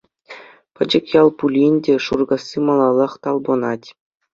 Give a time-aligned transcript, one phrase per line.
[0.75, 3.87] Пӗчӗк ял пулин те Шуркасси малаллах талпӑнать…